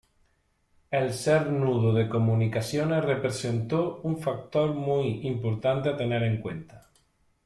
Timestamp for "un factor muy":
4.01-5.27